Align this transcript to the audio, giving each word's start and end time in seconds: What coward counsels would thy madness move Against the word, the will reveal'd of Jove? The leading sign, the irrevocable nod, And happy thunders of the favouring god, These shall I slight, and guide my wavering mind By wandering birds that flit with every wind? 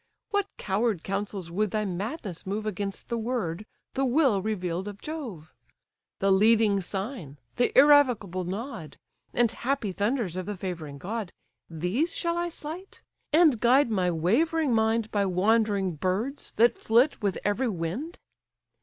What 0.31 0.47
coward 0.57 1.03
counsels 1.03 1.51
would 1.51 1.69
thy 1.69 1.85
madness 1.85 2.47
move 2.47 2.65
Against 2.65 3.07
the 3.07 3.19
word, 3.19 3.67
the 3.93 4.03
will 4.03 4.41
reveal'd 4.41 4.87
of 4.87 4.99
Jove? 4.99 5.53
The 6.17 6.31
leading 6.31 6.81
sign, 6.81 7.37
the 7.57 7.71
irrevocable 7.77 8.43
nod, 8.43 8.97
And 9.31 9.51
happy 9.51 9.91
thunders 9.91 10.35
of 10.35 10.47
the 10.47 10.57
favouring 10.57 10.97
god, 10.97 11.31
These 11.69 12.15
shall 12.15 12.35
I 12.35 12.49
slight, 12.49 13.03
and 13.31 13.59
guide 13.59 13.91
my 13.91 14.09
wavering 14.09 14.73
mind 14.73 15.11
By 15.11 15.27
wandering 15.27 15.97
birds 15.97 16.53
that 16.55 16.79
flit 16.79 17.21
with 17.21 17.37
every 17.45 17.69
wind? 17.69 18.17